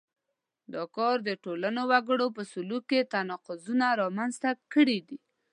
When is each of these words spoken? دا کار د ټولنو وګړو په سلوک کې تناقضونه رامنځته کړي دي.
دا 0.73 0.83
کار 0.97 1.17
د 1.27 1.29
ټولنو 1.43 1.81
وګړو 1.91 2.27
په 2.35 2.41
سلوک 2.51 2.83
کې 2.91 3.09
تناقضونه 3.13 3.85
رامنځته 4.01 4.49
کړي 4.73 4.99
دي. 5.07 5.17